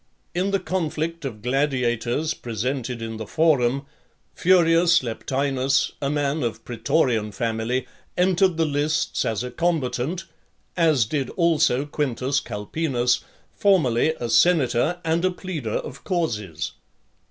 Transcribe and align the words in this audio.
In 0.33 0.49
the 0.49 0.59
conflict 0.59 1.25
of 1.25 1.43
gladiators 1.43 2.33
presented 2.33 3.03
in 3.03 3.17
the 3.17 3.27
Forum, 3.27 3.85
Furius 4.35 5.03
Leptinus, 5.03 5.91
a 6.01 6.09
man 6.09 6.41
of 6.41 6.65
praetorian 6.65 7.31
family, 7.31 7.85
entered 8.17 8.57
the 8.57 8.65
lists 8.65 9.23
as 9.25 9.43
a 9.43 9.51
combatant, 9.51 10.25
as 10.75 11.05
did 11.05 11.29
also 11.29 11.85
Quintus 11.85 12.39
Calpenus, 12.39 13.19
formerly 13.55 14.15
a 14.19 14.27
senator, 14.27 14.99
and 15.05 15.23
a 15.23 15.29
pleader 15.29 15.69
of 15.69 16.03
causes. 16.03 16.71